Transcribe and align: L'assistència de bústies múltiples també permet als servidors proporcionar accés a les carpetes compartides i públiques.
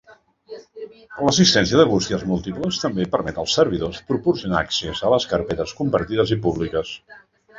L'assistència 1.27 1.79
de 1.81 1.85
bústies 1.89 2.23
múltiples 2.31 2.79
també 2.85 3.05
permet 3.17 3.37
als 3.43 3.57
servidors 3.59 4.01
proporcionar 4.09 4.61
accés 4.65 5.05
a 5.05 5.11
les 5.15 5.31
carpetes 5.35 5.77
compartides 5.83 6.33
i 6.37 6.39
públiques. 6.47 6.99